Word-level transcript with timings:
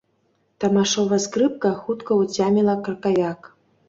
Тамашова 0.61 1.19
скрыпка 1.25 1.71
хутка 1.81 2.17
ўцяміла 2.21 2.75
кракавяк. 2.89 3.47